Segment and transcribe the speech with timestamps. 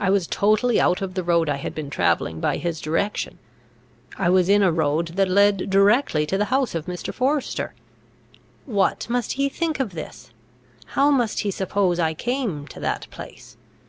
[0.00, 3.38] I was totally out of the road I had been travelling by his direction;
[4.18, 7.14] I was in a road that led directly to the house of Mr.
[7.14, 7.72] Forester.
[8.66, 10.32] What must he think of this?
[10.86, 13.56] How must he suppose I came to that place?